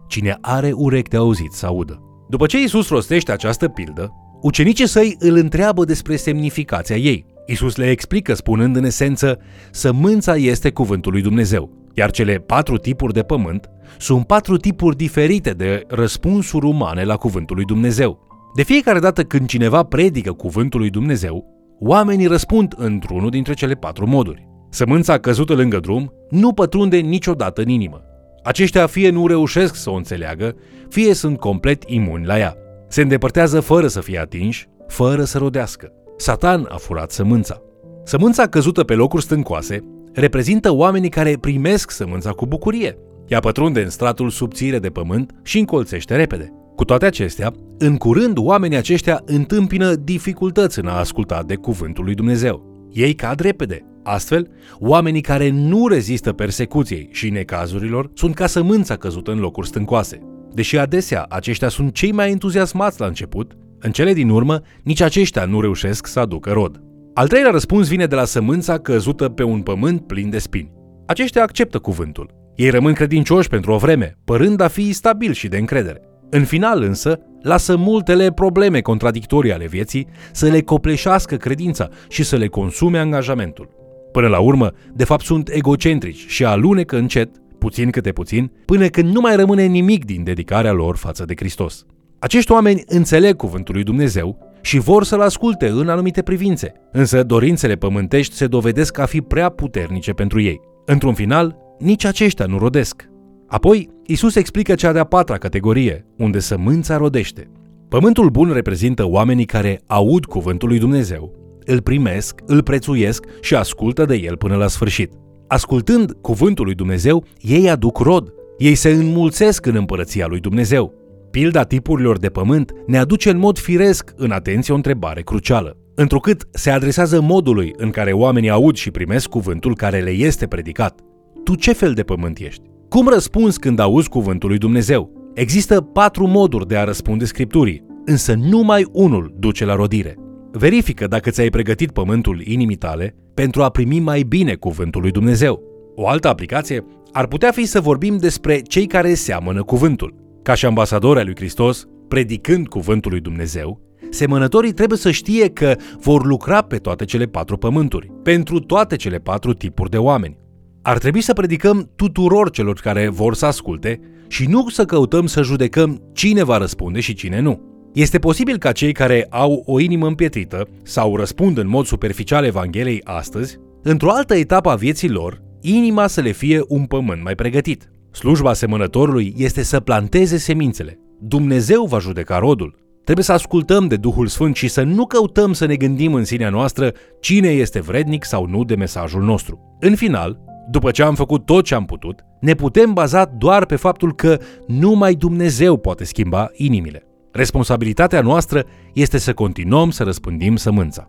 Cine 0.08 0.38
are 0.42 0.72
urechi 0.72 1.10
de 1.10 1.18
auzit 1.18 1.52
să 1.52 1.66
audă. 1.66 2.02
După 2.30 2.46
ce 2.46 2.62
Isus 2.62 2.90
rostește 2.90 3.32
această 3.32 3.68
pildă, 3.68 4.14
ucenicii 4.42 4.88
săi 4.88 5.16
îl 5.20 5.36
întreabă 5.36 5.86
despre 5.86 6.16
semnificația 6.16 6.96
ei. 6.96 7.26
Isus 7.46 7.76
le 7.76 7.90
explică 7.90 8.34
spunând 8.34 8.76
în 8.76 8.84
esență, 8.84 9.40
sămânța 9.72 10.36
este 10.36 10.72
cuvântul 10.72 11.12
lui 11.12 11.22
Dumnezeu, 11.22 11.70
iar 11.94 12.12
cele 12.12 12.36
patru 12.36 12.78
tipuri 12.78 13.14
de 13.14 13.22
pământ 13.22 13.70
sunt 13.98 14.28
patru 14.28 14.58
tipuri 14.58 14.96
diferite 14.96 15.52
de 15.52 15.84
răspunsuri 15.88 16.66
umane 16.66 17.04
la 17.04 17.16
cuvântul 17.16 17.56
lui 17.56 17.66
Dumnezeu. 17.66 18.20
De 18.56 18.64
fiecare 18.64 19.00
dată 19.00 19.24
când 19.24 19.48
cineva 19.48 19.84
predică 19.84 20.32
cuvântul 20.32 20.80
lui 20.80 20.90
Dumnezeu, 20.90 21.46
oamenii 21.80 22.26
răspund 22.28 22.74
într-unul 22.78 23.30
dintre 23.30 23.54
cele 23.54 23.74
patru 23.74 24.08
moduri. 24.08 24.48
Sămânța 24.70 25.18
căzută 25.18 25.54
lângă 25.54 25.80
drum 25.80 26.14
nu 26.30 26.54
pătrunde 26.54 26.98
niciodată 26.98 27.62
în 27.62 27.70
inimă. 27.70 28.02
Aceștia 28.44 28.88
fie 28.88 29.10
nu 29.10 29.28
reușesc 29.28 29.76
să 29.76 29.90
o 29.90 29.94
înțeleagă, 29.94 30.56
fie 30.90 31.14
sunt 31.14 31.40
complet 31.40 31.84
imuni 31.88 32.26
la 32.26 32.40
ea. 32.40 32.56
Se 32.92 33.02
îndepărtează 33.02 33.60
fără 33.60 33.88
să 33.88 34.02
fie 34.02 34.20
atinși, 34.20 34.70
fără 34.88 35.24
să 35.24 35.38
rodească. 35.38 35.92
Satan 36.18 36.68
a 36.70 36.76
furat 36.76 37.12
sămânța. 37.12 37.62
Sămânța 38.04 38.48
căzută 38.48 38.84
pe 38.84 38.94
locuri 38.94 39.24
stâncoase 39.24 39.80
reprezintă 40.14 40.74
oamenii 40.74 41.10
care 41.10 41.38
primesc 41.42 41.92
sămânța 41.92 42.30
cu 42.30 42.46
bucurie. 42.46 42.98
Ea 43.28 43.40
pătrunde 43.40 43.82
în 43.82 43.90
stratul 43.90 44.30
subțire 44.30 44.80
de 44.80 44.90
pământ 44.90 45.32
și 45.44 45.60
încolțește 45.60 46.16
repede. 46.16 46.54
Cu 46.76 46.86
toate 46.86 47.06
acestea, 47.06 47.54
în 47.78 47.98
curând 47.98 48.38
oamenii 48.38 48.78
aceștia 48.78 49.22
întâmpină 49.26 49.94
dificultăți 49.94 50.80
în 50.80 50.88
a 50.88 50.98
asculta 50.98 51.44
de 51.44 51.56
cuvântul 51.56 52.04
lui 52.04 52.16
Dumnezeu. 52.16 52.88
Ei 52.92 53.14
cad 53.14 53.40
repede. 53.40 53.86
Astfel, 54.04 54.48
oamenii 54.80 55.22
care 55.22 55.50
nu 55.50 55.88
rezistă 55.88 56.34
persecuției 56.34 57.10
și 57.12 57.30
necazurilor 57.30 58.12
sunt 58.14 58.36
ca 58.36 58.48
sămânța 58.48 58.96
căzută 58.96 59.32
în 59.32 59.40
locuri 59.40 59.68
stâncoase. 59.68 60.31
Deși 60.54 60.78
adesea 60.78 61.26
aceștia 61.30 61.70
sunt 61.70 61.94
cei 61.94 62.12
mai 62.12 62.32
entuziasmați 62.32 63.00
la 63.00 63.06
început, 63.06 63.52
în 63.80 63.92
cele 63.92 64.14
din 64.14 64.30
urmă, 64.30 64.62
nici 64.84 65.02
aceștia 65.02 65.46
nu 65.46 65.62
reușesc 65.62 66.08
să 66.08 66.20
aducă 66.20 66.52
rod. 66.52 66.82
Al 67.14 67.28
treilea 67.28 67.52
răspuns 67.52 67.88
vine 67.88 68.06
de 68.06 68.16
la 68.16 68.26
sămânța 68.26 68.78
căzută 68.78 69.30
pe 69.30 69.44
un 69.44 69.62
pământ 69.62 70.08
plin 70.08 70.30
de 70.30 70.38
spini. 70.38 70.72
Aceștia 71.08 71.42
acceptă 71.44 71.80
cuvântul. 71.80 72.34
Ei 72.56 72.70
rămân 72.70 72.94
credincioși 72.94 73.50
pentru 73.50 73.72
o 73.72 73.78
vreme, 73.78 74.18
părând 74.26 74.62
a 74.62 74.68
fi 74.68 74.94
stabil 74.94 75.34
și 75.34 75.48
de 75.48 75.58
încredere. 75.58 76.02
În 76.30 76.44
final 76.44 76.82
însă, 76.82 77.20
lasă 77.42 77.76
multele 77.76 78.32
probleme 78.32 78.80
contradictorii 78.80 79.54
ale 79.54 79.68
vieții 79.68 80.08
să 80.32 80.48
le 80.48 80.62
copleșească 80.62 81.36
credința 81.36 81.90
și 82.10 82.24
să 82.24 82.36
le 82.36 82.48
consume 82.48 82.98
angajamentul. 82.98 83.70
Până 84.12 84.28
la 84.28 84.40
urmă, 84.40 84.72
de 84.94 85.04
fapt 85.04 85.24
sunt 85.24 85.50
egocentrici 85.50 86.26
și 86.28 86.46
alunecă 86.46 86.98
încet, 86.98 87.30
puțin 87.62 87.90
câte 87.90 88.12
puțin, 88.12 88.52
până 88.66 88.88
când 88.88 89.14
nu 89.14 89.20
mai 89.22 89.36
rămâne 89.36 89.66
nimic 89.66 90.06
din 90.06 90.24
dedicarea 90.24 90.72
lor 90.72 90.96
față 90.96 91.26
de 91.26 91.34
Hristos. 91.36 91.86
Acești 92.20 92.52
oameni 92.52 92.84
înțeleg 92.88 93.36
cuvântul 93.36 93.74
lui 93.74 93.84
Dumnezeu 93.84 94.38
și 94.62 94.80
vor 94.80 95.04
să-l 95.04 95.22
asculte 95.22 95.68
în 95.68 95.90
anumite 95.90 96.22
privințe, 96.22 96.74
însă 96.92 97.24
dorințele 97.24 97.76
pământești 97.76 98.36
se 98.36 98.48
dovedesc 98.48 98.98
a 98.98 99.06
fi 99.06 99.22
prea 99.22 99.50
puternice 99.50 100.12
pentru 100.12 100.42
ei. 100.42 100.60
Într-un 100.86 101.14
final, 101.14 101.58
nici 101.80 102.06
aceștia 102.06 102.46
nu 102.46 102.58
rodesc. 102.58 103.10
Apoi, 103.48 103.90
Isus 104.06 104.36
explică 104.36 104.76
cea 104.76 104.92
de-a 104.92 105.04
patra 105.04 105.38
categorie, 105.38 106.06
unde 106.18 106.40
sămânța 106.40 106.98
rodește. 106.98 107.52
Pământul 107.90 108.30
bun 108.30 108.52
reprezintă 108.52 109.08
oamenii 109.08 109.46
care 109.46 109.82
aud 109.88 110.26
cuvântul 110.26 110.68
lui 110.68 110.80
Dumnezeu, 110.80 111.34
îl 111.66 111.82
primesc, 111.82 112.42
îl 112.46 112.64
prețuiesc 112.64 113.26
și 113.42 113.56
ascultă 113.56 114.06
de 114.06 114.16
el 114.16 114.38
până 114.38 114.56
la 114.56 114.68
sfârșit. 114.68 115.21
Ascultând 115.52 116.12
cuvântul 116.22 116.66
lui 116.66 116.74
Dumnezeu, 116.74 117.26
ei 117.42 117.70
aduc 117.70 117.98
rod. 117.98 118.34
Ei 118.58 118.76
se 118.76 118.90
înmulțesc 118.90 119.66
în 119.66 119.76
împărăția 119.76 120.28
lui 120.28 120.40
Dumnezeu. 120.40 120.94
Pilda 121.32 121.64
tipurilor 121.64 122.18
de 122.18 122.30
pământ 122.30 122.72
ne 122.88 122.98
aduce 122.98 123.30
în 123.30 123.38
mod 123.38 123.58
firesc 123.58 124.14
în 124.16 124.32
atenție 124.32 124.74
o 124.74 124.76
întrebare 124.76 125.22
crucială. 125.22 125.78
Întrucât 125.96 126.48
se 126.52 126.70
adresează 126.70 127.22
modului 127.22 127.74
în 127.78 127.90
care 127.90 128.12
oamenii 128.12 128.50
aud 128.50 128.76
și 128.76 128.92
primesc 128.92 129.30
cuvântul 129.30 129.76
care 129.76 130.00
le 130.00 130.10
este 130.10 130.48
predicat. 130.48 131.00
Tu 131.44 131.56
ce 131.56 131.74
fel 131.74 131.94
de 131.94 132.04
pământ 132.04 132.38
ești? 132.38 132.70
Cum 132.90 133.08
răspunzi 133.08 133.60
când 133.60 133.80
auzi 133.80 134.10
cuvântul 134.10 134.50
lui 134.50 134.58
Dumnezeu? 134.58 135.32
Există 135.34 135.82
patru 135.82 136.28
moduri 136.28 136.68
de 136.68 136.78
a 136.78 136.84
răspunde 136.84 137.26
Scripturii, 137.26 137.86
însă 138.06 138.34
numai 138.34 138.86
unul 138.92 139.36
duce 139.40 139.66
la 139.66 139.76
rodire. 139.76 140.16
Verifică 140.52 141.08
dacă 141.08 141.30
ți-ai 141.30 141.50
pregătit 141.50 141.92
pământul 141.92 142.42
inimii 142.42 142.76
tale 142.76 143.16
pentru 143.34 143.64
a 143.64 143.70
primi 143.70 144.00
mai 144.00 144.22
bine 144.22 144.54
cuvântul 144.54 145.02
lui 145.02 145.12
Dumnezeu. 145.12 145.62
O 145.96 146.08
altă 146.08 146.28
aplicație 146.28 146.86
ar 147.12 147.28
putea 147.28 147.52
fi 147.52 147.66
să 147.66 147.80
vorbim 147.80 148.18
despre 148.18 148.60
cei 148.60 148.86
care 148.86 149.14
seamănă 149.14 149.64
cuvântul. 149.64 150.16
Ca 150.42 150.54
și 150.54 150.66
ambasadori 150.66 151.20
al 151.20 151.26
lui 151.26 151.36
Hristos, 151.36 151.86
predicând 152.08 152.68
cuvântul 152.68 153.12
lui 153.12 153.20
Dumnezeu, 153.20 153.82
semănătorii 154.10 154.74
trebuie 154.74 154.98
să 154.98 155.12
știe 155.12 155.50
că 155.50 155.76
vor 156.00 156.26
lucra 156.26 156.62
pe 156.62 156.78
toate 156.78 157.06
cele 157.06 157.26
patru 157.26 157.58
pământuri, 157.58 158.12
pentru 158.24 158.60
toate 158.60 158.96
cele 158.96 159.18
patru 159.18 159.54
tipuri 159.54 159.90
de 159.90 159.98
oameni. 159.98 160.38
Ar 160.82 160.98
trebui 160.98 161.22
să 161.22 161.34
predicăm 161.34 161.90
tuturor 161.96 162.50
celor 162.50 162.80
care 162.80 163.10
vor 163.10 163.34
să 163.34 163.46
asculte 163.46 164.00
și 164.28 164.46
nu 164.46 164.70
să 164.70 164.86
căutăm 164.86 165.26
să 165.26 165.42
judecăm 165.42 166.02
cine 166.14 166.44
va 166.44 166.58
răspunde 166.58 167.00
și 167.00 167.14
cine 167.14 167.40
nu. 167.40 167.71
Este 167.94 168.20
posibil 168.20 168.58
ca 168.58 168.72
cei 168.72 168.92
care 168.92 169.28
au 169.30 169.64
o 169.66 169.80
inimă 169.80 170.08
împietrită 170.08 170.68
sau 170.84 171.16
răspund 171.16 171.58
în 171.58 171.68
mod 171.68 171.86
superficial 171.86 172.46
Evangheliei 172.46 173.02
astăzi, 173.04 173.58
într-o 173.84 174.12
altă 174.12 174.36
etapă 174.36 174.70
a 174.70 174.76
vieții 174.76 175.10
lor, 175.10 175.42
inima 175.62 176.08
să 176.08 176.22
le 176.22 176.32
fie 176.32 176.62
un 176.68 176.86
pământ 176.86 177.24
mai 177.24 177.36
pregătit. 177.36 177.92
Slujba 178.12 178.54
semănătorului 178.54 179.34
este 179.38 179.64
să 179.64 179.80
planteze 179.80 180.38
semințele. 180.38 181.00
Dumnezeu 181.20 181.86
va 181.86 182.00
judeca 182.00 182.38
rodul. 182.38 182.76
Trebuie 183.04 183.26
să 183.26 183.32
ascultăm 183.32 183.88
de 183.88 183.96
Duhul 183.96 184.28
Sfânt 184.28 184.56
și 184.56 184.68
să 184.68 184.84
nu 184.84 185.06
căutăm 185.06 185.54
să 185.54 185.66
ne 185.66 185.76
gândim 185.76 186.14
în 186.14 186.24
sinea 186.24 186.50
noastră 186.50 186.92
cine 187.20 187.50
este 187.50 187.80
vrednic 187.80 188.24
sau 188.24 188.46
nu 188.46 188.64
de 188.64 188.76
mesajul 188.76 189.24
nostru. 189.24 189.78
În 189.80 189.96
final, 189.96 190.40
după 190.70 190.92
ce 190.92 191.04
am 191.04 191.16
făcut 191.16 191.46
tot 191.46 191.66
ce 191.66 191.76
am 191.76 191.86
putut, 191.86 192.20
ne 192.42 192.54
putem 192.54 192.94
baza 192.94 193.26
doar 193.38 193.66
pe 193.66 193.76
faptul 193.76 194.16
că 194.16 194.40
numai 194.68 195.14
Dumnezeu 195.14 195.78
poate 195.78 196.04
schimba 196.04 196.50
inimile. 196.54 197.06
Responsabilitatea 197.32 198.22
noastră 198.22 198.66
este 198.94 199.18
să 199.18 199.34
continuăm 199.34 199.92
să 199.92 200.04
răspândim 200.04 200.56
sămânța. 200.56 201.08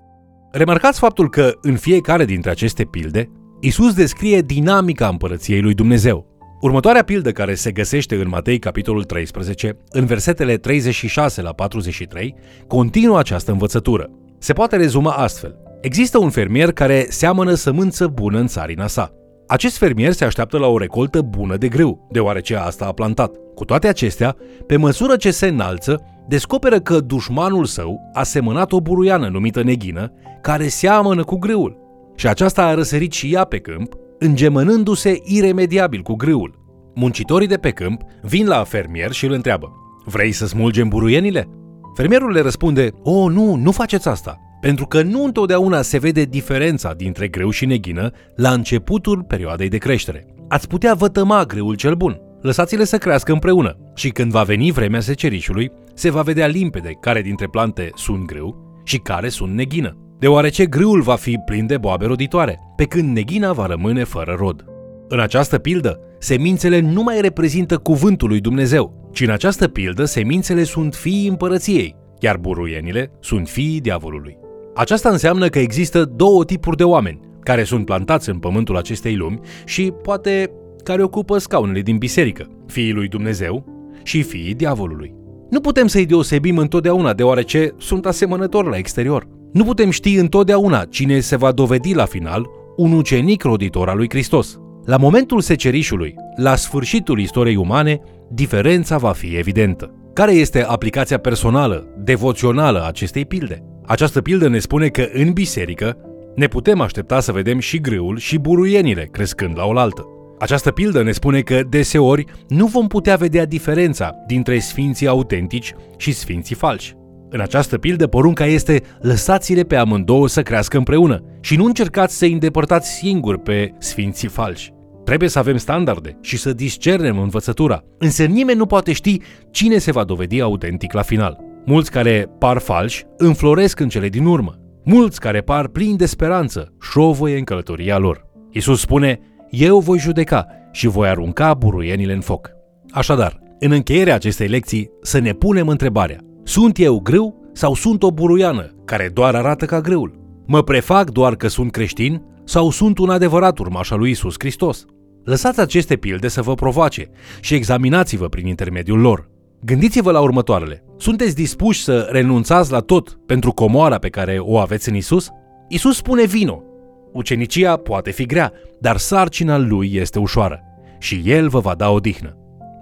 Remarcați 0.53 0.99
faptul 0.99 1.31
că 1.31 1.53
în 1.61 1.77
fiecare 1.77 2.25
dintre 2.25 2.51
aceste 2.51 2.85
pilde, 2.85 3.31
Isus 3.61 3.95
descrie 3.95 4.41
dinamica 4.41 5.09
împărăției 5.09 5.61
lui 5.61 5.75
Dumnezeu. 5.75 6.27
Următoarea 6.61 7.03
pildă 7.03 7.33
care 7.33 7.55
se 7.55 7.71
găsește 7.71 8.15
în 8.15 8.29
Matei 8.29 8.59
capitolul 8.59 9.05
13, 9.05 9.77
în 9.91 10.05
versetele 10.05 10.57
36 10.57 11.43
la 11.43 11.53
43, 11.53 12.35
continuă 12.67 13.19
această 13.19 13.51
învățătură. 13.51 14.11
Se 14.39 14.53
poate 14.53 14.77
rezuma 14.77 15.11
astfel. 15.11 15.57
Există 15.81 16.19
un 16.19 16.31
fermier 16.31 16.73
care 16.73 17.07
seamănă 17.09 17.55
sămânță 17.55 18.07
bună 18.07 18.39
în 18.39 18.47
țarina 18.47 18.87
sa. 18.87 19.13
Acest 19.47 19.77
fermier 19.77 20.13
se 20.13 20.25
așteaptă 20.25 20.59
la 20.59 20.67
o 20.67 20.79
recoltă 20.79 21.21
bună 21.21 21.57
de 21.57 21.69
grâu, 21.69 22.09
deoarece 22.11 22.57
asta 22.57 22.85
a 22.85 22.93
plantat. 22.93 23.35
Cu 23.55 23.65
toate 23.65 23.89
acestea, 23.89 24.37
pe 24.67 24.77
măsură 24.77 25.17
ce 25.17 25.31
se 25.31 25.47
înalță, 25.47 26.03
descoperă 26.29 26.81
că 26.81 27.01
dușmanul 27.01 27.65
său 27.65 28.01
a 28.13 28.23
semănat 28.23 28.73
o 28.73 28.81
buruiană 28.81 29.29
numită 29.29 29.63
neghină, 29.63 30.13
care 30.41 30.69
seamănă 30.69 31.25
cu 31.25 31.37
grâul. 31.39 31.77
Și 32.15 32.27
aceasta 32.27 32.65
a 32.65 32.75
răsărit 32.75 33.13
și 33.13 33.35
ea 33.35 33.45
pe 33.45 33.59
câmp, 33.59 33.95
îngemănându-se 34.19 35.21
iremediabil 35.25 36.03
cu 36.03 36.15
grâul. 36.15 36.61
Muncitorii 36.95 37.47
de 37.47 37.57
pe 37.57 37.71
câmp 37.71 38.03
vin 38.23 38.47
la 38.47 38.65
fermier 38.65 39.11
și 39.11 39.27
îl 39.27 39.33
întreabă, 39.33 39.73
Vrei 40.05 40.33
să 40.33 40.47
smulgem 40.47 40.89
buruienile? 40.89 41.49
Fermierul 41.95 42.31
le 42.31 42.41
răspunde, 42.41 42.91
O, 43.03 43.29
nu, 43.29 43.55
nu 43.55 43.71
faceți 43.71 44.09
asta, 44.09 44.39
pentru 44.61 44.87
că 44.87 45.03
nu 45.03 45.25
întotdeauna 45.25 45.83
se 45.83 45.99
vede 45.99 46.23
diferența 46.23 46.93
dintre 46.93 47.29
greu 47.29 47.51
și 47.51 47.67
neghină 47.67 48.11
la 48.37 48.51
începutul 48.51 49.23
perioadei 49.23 49.69
de 49.69 49.79
creștere. 49.79 50.27
Ați 50.49 50.69
putea 50.69 50.95
vătăma 50.95 51.45
greul 51.45 51.75
cel 51.75 51.95
bun, 51.95 52.21
lăsați-le 52.43 52.85
să 52.85 52.99
crească 52.99 53.33
împreună 53.33 53.77
și 53.95 54.09
când 54.09 54.31
va 54.31 54.43
veni 54.43 54.71
vremea 54.71 55.01
secerișului, 55.01 55.71
se 55.95 56.11
va 56.11 56.23
vedea 56.23 56.47
limpede 56.47 56.91
care 57.01 57.23
dintre 57.23 57.49
plante 57.49 57.91
sunt 57.95 58.25
grâu 58.25 58.81
și 58.85 58.99
care 58.99 59.29
sunt 59.29 59.55
neghină, 59.55 59.97
deoarece 60.19 60.67
grâul 60.67 61.01
va 61.01 61.15
fi 61.15 61.39
plin 61.45 61.67
de 61.67 61.79
boabe 61.79 62.07
roditoare, 62.07 62.59
pe 62.77 62.85
când 62.85 63.17
neghina 63.17 63.53
va 63.53 63.67
rămâne 63.67 64.05
fără 64.05 64.35
rod. 64.39 64.65
În 65.09 65.21
această 65.21 65.59
pildă, 65.59 66.01
semințele 66.19 66.81
nu 66.81 67.03
mai 67.03 67.21
reprezintă 67.21 67.77
cuvântul 67.79 68.29
lui 68.29 68.41
Dumnezeu, 68.41 69.11
ci 69.13 69.21
în 69.21 69.31
această 69.31 69.69
pildă 69.69 70.05
semințele 70.05 70.63
sunt 70.63 70.95
fiii 70.95 71.29
împărăției, 71.29 71.97
iar 72.21 72.37
buruienile 72.37 73.11
sunt 73.21 73.49
fiii 73.49 73.81
diavolului. 73.81 74.39
Aceasta 74.75 75.09
înseamnă 75.09 75.49
că 75.49 75.59
există 75.59 76.05
două 76.05 76.45
tipuri 76.45 76.77
de 76.77 76.85
oameni 76.85 77.21
care 77.41 77.65
sunt 77.65 77.85
plantați 77.85 78.29
în 78.29 78.39
pământul 78.39 78.77
acestei 78.77 79.17
lumi 79.17 79.41
și 79.65 79.93
poate 80.03 80.51
care 80.83 81.03
ocupă 81.03 81.39
scaunele 81.39 81.81
din 81.81 81.97
biserică, 81.97 82.47
fiii 82.67 82.93
lui 82.93 83.09
Dumnezeu 83.09 83.65
și 84.03 84.23
fiii 84.23 84.55
diavolului. 84.55 85.15
Nu 85.51 85.61
putem 85.61 85.87
să-i 85.87 86.07
deosebim 86.07 86.59
întotdeauna, 86.59 87.13
deoarece 87.13 87.75
sunt 87.79 88.07
asemănători 88.07 88.69
la 88.69 88.77
exterior. 88.77 89.29
Nu 89.53 89.65
putem 89.65 89.91
ști 89.91 90.15
întotdeauna 90.15 90.85
cine 90.85 91.21
se 91.21 91.37
va 91.37 91.53
dovedi 91.53 91.95
la 91.95 92.05
final 92.05 92.51
un 92.77 92.93
ucenic 92.93 93.43
roditor 93.43 93.89
al 93.89 93.97
lui 93.97 94.09
Hristos. 94.09 94.59
La 94.85 94.97
momentul 94.97 95.41
secerișului, 95.41 96.15
la 96.37 96.57
sfârșitul 96.57 97.21
istoriei 97.21 97.57
umane, 97.57 98.01
diferența 98.31 98.99
va 98.99 99.13
fi 99.13 99.37
evidentă. 99.37 99.95
Care 100.13 100.33
este 100.33 100.65
aplicația 100.65 101.19
personală, 101.19 101.95
devoțională 101.99 102.81
a 102.81 102.87
acestei 102.87 103.25
pilde? 103.25 103.63
Această 103.87 104.21
pildă 104.21 104.49
ne 104.49 104.59
spune 104.59 104.89
că 104.89 105.09
în 105.13 105.33
biserică 105.33 105.97
ne 106.35 106.47
putem 106.47 106.81
aștepta 106.81 107.21
să 107.21 107.33
vedem 107.33 107.59
și 107.59 107.81
grâul 107.81 108.19
și 108.19 108.39
buruienile 108.39 109.09
crescând 109.13 109.57
la 109.57 109.65
oaltă. 109.65 110.07
Această 110.43 110.71
pildă 110.71 111.03
ne 111.03 111.13
spune 111.13 111.41
că 111.41 111.61
deseori 111.69 112.25
nu 112.49 112.67
vom 112.67 112.87
putea 112.87 113.17
vedea 113.17 113.45
diferența 113.45 114.15
dintre 114.27 114.59
sfinții 114.59 115.07
autentici 115.07 115.75
și 115.97 116.13
sfinții 116.13 116.55
falși. 116.55 116.95
În 117.31 117.41
această 117.41 117.79
pildă, 117.79 118.07
porunca 118.07 118.47
este 118.47 118.83
lăsați-le 119.01 119.63
pe 119.63 119.77
amândouă 119.77 120.29
să 120.29 120.43
crească 120.43 120.77
împreună 120.77 121.25
și 121.41 121.57
nu 121.57 121.65
încercați 121.65 122.19
să 122.19 122.25
îi 122.25 122.33
îndepărtați 122.33 122.91
singuri 122.91 123.41
pe 123.41 123.75
sfinții 123.79 124.29
falși. 124.29 124.73
Trebuie 125.05 125.29
să 125.29 125.39
avem 125.39 125.57
standarde 125.57 126.19
și 126.21 126.37
să 126.37 126.53
discernem 126.53 127.19
învățătura, 127.19 127.83
însă 127.99 128.25
nimeni 128.25 128.59
nu 128.59 128.67
poate 128.67 128.93
ști 128.93 129.21
cine 129.51 129.79
se 129.79 129.93
va 129.93 130.05
dovedi 130.05 130.41
autentic 130.41 130.93
la 130.93 131.03
final. 131.03 131.39
Mulți 131.65 131.91
care 131.91 132.29
par 132.39 132.59
falși 132.59 133.05
înfloresc 133.17 133.81
în 133.81 133.89
cele 133.89 134.09
din 134.09 134.25
urmă. 134.25 134.55
Mulți 134.85 135.21
care 135.21 135.41
par 135.41 135.69
plini 135.69 135.97
de 135.97 136.07
speranță 136.07 136.73
șovăie 136.81 137.39
în 137.39 137.45
călătoria 137.45 137.99
lor. 137.99 138.31
Isus 138.51 138.81
spune, 138.81 139.21
eu 139.53 139.79
voi 139.79 139.99
judeca 139.99 140.47
și 140.71 140.87
voi 140.87 141.09
arunca 141.09 141.55
buruienile 141.55 142.13
în 142.13 142.21
foc. 142.21 142.51
Așadar, 142.91 143.39
în 143.59 143.71
încheierea 143.71 144.15
acestei 144.15 144.49
lecții, 144.49 144.91
să 145.03 145.19
ne 145.19 145.33
punem 145.33 145.69
întrebarea, 145.69 146.19
sunt 146.43 146.79
eu 146.79 147.01
grâu 147.01 147.51
sau 147.53 147.75
sunt 147.75 148.03
o 148.03 148.11
buruiană 148.11 148.75
care 148.85 149.11
doar 149.13 149.35
arată 149.35 149.65
ca 149.65 149.81
grâul? 149.81 150.21
Mă 150.47 150.63
prefac 150.63 151.11
doar 151.11 151.35
că 151.35 151.49
sunt 151.49 151.71
creștin 151.71 152.23
sau 152.45 152.71
sunt 152.71 152.99
un 152.99 153.11
adevărat 153.11 153.59
urmaș 153.59 153.91
al 153.91 153.99
lui 153.99 154.11
Isus 154.11 154.35
Hristos? 154.39 154.85
Lăsați 155.25 155.61
aceste 155.61 155.97
pilde 155.97 156.29
să 156.29 156.43
vă 156.43 156.55
provoace 156.55 157.11
și 157.41 157.55
examinați-vă 157.55 158.29
prin 158.29 158.47
intermediul 158.47 159.01
lor. 159.01 159.31
Gândiți-vă 159.65 160.11
la 160.11 160.21
următoarele. 160.21 160.85
Sunteți 160.97 161.35
dispuși 161.35 161.83
să 161.83 162.09
renunțați 162.11 162.71
la 162.71 162.81
tot 162.81 163.19
pentru 163.27 163.53
comoara 163.53 163.99
pe 163.99 164.09
care 164.09 164.39
o 164.39 164.59
aveți 164.59 164.89
în 164.89 164.95
Isus? 164.95 165.29
Isus 165.69 165.97
spune 165.97 166.25
vino. 166.25 166.63
Ucenicia 167.13 167.77
poate 167.77 168.11
fi 168.11 168.27
grea, 168.27 168.53
dar 168.81 168.97
sarcina 168.97 169.59
lui 169.59 169.95
este 169.95 170.19
ușoară 170.19 170.61
și 170.99 171.23
el 171.25 171.49
vă 171.49 171.59
va 171.59 171.75
da 171.75 171.91
odihnă. 171.91 172.37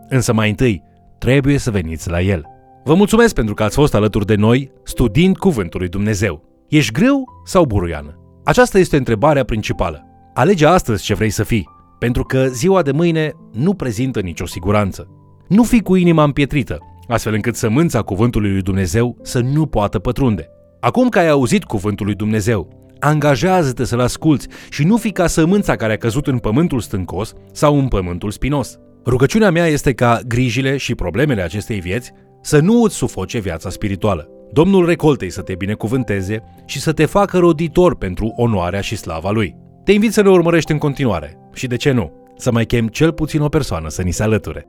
Însă 0.09 0.33
mai 0.33 0.49
întâi, 0.49 0.83
trebuie 1.19 1.59
să 1.59 1.71
veniți 1.71 2.11
la 2.11 2.21
el. 2.21 2.45
Vă 2.85 2.95
mulțumesc 2.95 3.35
pentru 3.35 3.55
că 3.55 3.63
ați 3.63 3.75
fost 3.75 3.95
alături 3.95 4.27
de 4.27 4.35
noi 4.35 4.71
studiind 4.83 5.37
Cuvântul 5.37 5.81
lui 5.81 5.89
Dumnezeu. 5.89 6.43
Ești 6.69 6.93
greu 6.93 7.25
sau 7.45 7.65
buruiană? 7.65 8.19
Aceasta 8.45 8.79
este 8.79 8.97
întrebarea 8.97 9.45
principală. 9.45 10.05
Alege 10.35 10.67
astăzi 10.67 11.05
ce 11.05 11.15
vrei 11.15 11.31
să 11.31 11.43
fii, 11.43 11.69
pentru 11.99 12.25
că 12.25 12.47
ziua 12.47 12.83
de 12.83 12.93
mâine 12.93 13.33
nu 13.53 13.75
prezintă 13.75 14.21
nicio 14.21 14.47
siguranță. 14.47 15.09
Nu 15.49 15.63
fi 15.63 15.81
cu 15.81 15.95
inima 15.95 16.23
împietrită, 16.23 16.79
astfel 17.09 17.35
încât 17.35 17.55
sămânța 17.55 18.03
cuvântului 18.03 18.51
lui 18.51 18.63
Dumnezeu 18.63 19.17
să 19.23 19.41
nu 19.41 19.67
poată 19.67 19.99
pătrunde. 19.99 20.49
Acum 20.81 21.09
că 21.09 21.19
ai 21.19 21.29
auzit 21.29 21.65
cuvântul 21.65 22.07
lui 22.07 22.15
Dumnezeu, 22.15 22.80
angajează-te 23.01 23.85
să-l 23.85 24.01
asculți 24.01 24.49
și 24.71 24.85
nu 24.85 24.97
fi 24.97 25.11
ca 25.11 25.27
sămânța 25.27 25.77
care 25.77 25.93
a 25.93 25.97
căzut 25.97 26.27
în 26.27 26.39
pământul 26.39 26.81
stâncos 26.81 27.33
sau 27.53 27.79
în 27.79 27.89
pământul 27.89 28.31
spinos. 28.31 28.79
Rugăciunea 29.07 29.51
mea 29.51 29.67
este 29.67 29.93
ca 29.93 30.21
grijile 30.27 30.77
și 30.77 30.95
problemele 30.95 31.43
acestei 31.43 31.81
vieți 31.81 32.13
să 32.43 32.59
nu 32.59 32.83
îți 32.83 32.95
sufoce 32.95 33.39
viața 33.39 33.71
spirituală. 33.71 34.29
Domnul 34.53 34.87
recoltei 34.87 35.31
să 35.31 35.43
te 35.43 35.55
binecuvânteze 35.55 36.43
și 36.65 36.81
să 36.81 36.93
te 36.93 37.05
facă 37.05 37.39
roditor 37.39 37.97
pentru 37.97 38.33
onoarea 38.37 38.81
și 38.81 38.97
slava 38.97 39.31
Lui. 39.31 39.57
Te 39.85 39.93
invit 39.93 40.13
să 40.13 40.23
ne 40.23 40.29
urmărești 40.29 40.73
în 40.73 40.79
continuare 40.79 41.39
și 41.53 41.67
de 41.67 41.77
ce 41.77 41.91
nu, 41.91 42.13
să 42.37 42.53
mai 42.53 42.65
chem 42.65 42.89
cel 42.89 43.13
puțin 43.13 43.41
o 43.41 43.49
persoană 43.49 43.89
să 43.89 44.03
ni 44.03 44.11
se 44.11 44.23
alăture. 44.23 44.67